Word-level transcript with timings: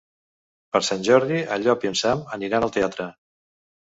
Per 0.77 0.79
Sant 0.85 1.03
Jordi 1.07 1.37
en 1.55 1.61
Llop 1.65 1.85
i 1.87 1.89
en 1.89 1.97
Sam 1.99 2.23
aniran 2.39 2.65
al 2.69 2.73
teatre. 2.79 3.07